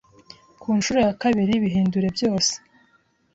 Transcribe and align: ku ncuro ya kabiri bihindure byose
ku 0.61 0.67
ncuro 0.77 0.99
ya 1.07 1.13
kabiri 1.21 1.53
bihindure 1.63 2.07
byose 2.15 2.53